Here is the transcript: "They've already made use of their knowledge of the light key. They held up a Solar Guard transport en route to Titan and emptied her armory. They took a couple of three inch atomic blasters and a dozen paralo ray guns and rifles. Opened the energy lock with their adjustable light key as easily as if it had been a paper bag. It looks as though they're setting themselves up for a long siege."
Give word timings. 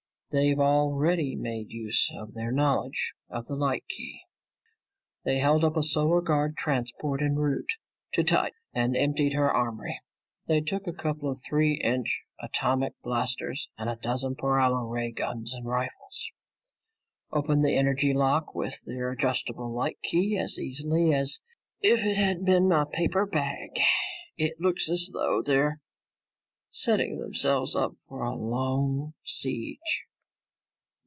"They've 0.33 0.61
already 0.61 1.35
made 1.35 1.71
use 1.73 2.09
of 2.15 2.33
their 2.33 2.53
knowledge 2.53 3.11
of 3.29 3.47
the 3.47 3.55
light 3.55 3.83
key. 3.89 4.21
They 5.25 5.39
held 5.39 5.65
up 5.65 5.75
a 5.75 5.83
Solar 5.83 6.21
Guard 6.21 6.55
transport 6.55 7.21
en 7.21 7.35
route 7.35 7.73
to 8.13 8.23
Titan 8.23 8.57
and 8.73 8.95
emptied 8.95 9.33
her 9.33 9.51
armory. 9.53 9.99
They 10.47 10.61
took 10.61 10.87
a 10.87 10.93
couple 10.93 11.29
of 11.29 11.41
three 11.43 11.73
inch 11.73 12.21
atomic 12.39 12.93
blasters 13.03 13.67
and 13.77 13.89
a 13.89 13.97
dozen 13.97 14.35
paralo 14.35 14.87
ray 14.89 15.11
guns 15.11 15.53
and 15.53 15.65
rifles. 15.65 16.31
Opened 17.33 17.65
the 17.65 17.75
energy 17.75 18.13
lock 18.13 18.55
with 18.55 18.79
their 18.85 19.11
adjustable 19.11 19.69
light 19.73 19.97
key 20.01 20.37
as 20.37 20.57
easily 20.57 21.13
as 21.13 21.41
if 21.81 21.99
it 22.05 22.15
had 22.15 22.45
been 22.45 22.71
a 22.71 22.85
paper 22.85 23.25
bag. 23.25 23.77
It 24.37 24.61
looks 24.61 24.87
as 24.89 25.09
though 25.11 25.41
they're 25.41 25.81
setting 26.71 27.19
themselves 27.19 27.75
up 27.75 27.97
for 28.07 28.23
a 28.23 28.33
long 28.33 29.13
siege." 29.25 29.77